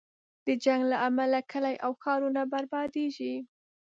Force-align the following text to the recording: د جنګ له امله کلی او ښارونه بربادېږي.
د 0.45 0.47
جنګ 0.63 0.81
له 0.91 0.97
امله 1.07 1.39
کلی 1.51 1.75
او 1.85 1.91
ښارونه 2.01 2.41
بربادېږي. 2.51 3.35